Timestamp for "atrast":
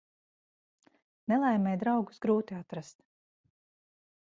2.65-3.01